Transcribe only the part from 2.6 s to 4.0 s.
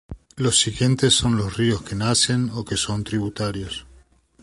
que son tributarios.